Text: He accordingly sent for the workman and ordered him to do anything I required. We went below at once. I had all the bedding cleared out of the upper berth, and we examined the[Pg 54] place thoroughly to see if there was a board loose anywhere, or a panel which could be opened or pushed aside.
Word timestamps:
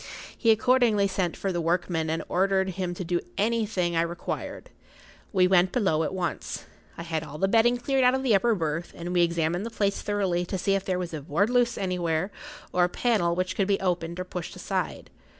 He 0.35 0.49
accordingly 0.49 1.07
sent 1.07 1.37
for 1.37 1.51
the 1.51 1.61
workman 1.61 2.09
and 2.09 2.23
ordered 2.27 2.69
him 2.71 2.95
to 2.95 3.03
do 3.03 3.19
anything 3.37 3.95
I 3.95 4.01
required. 4.01 4.71
We 5.31 5.47
went 5.47 5.71
below 5.71 6.01
at 6.01 6.11
once. 6.11 6.65
I 6.97 7.03
had 7.03 7.21
all 7.23 7.37
the 7.37 7.47
bedding 7.47 7.77
cleared 7.77 8.03
out 8.03 8.15
of 8.15 8.23
the 8.23 8.33
upper 8.33 8.55
berth, 8.55 8.93
and 8.95 9.13
we 9.13 9.21
examined 9.21 9.63
the[Pg 9.63 9.69
54] 9.69 9.77
place 9.77 10.01
thoroughly 10.01 10.43
to 10.45 10.57
see 10.57 10.73
if 10.73 10.85
there 10.85 10.97
was 10.97 11.13
a 11.13 11.21
board 11.21 11.51
loose 11.51 11.77
anywhere, 11.77 12.31
or 12.73 12.85
a 12.85 12.89
panel 12.89 13.35
which 13.35 13.55
could 13.55 13.67
be 13.67 13.79
opened 13.79 14.19
or 14.19 14.23
pushed 14.23 14.55
aside. 14.55 15.11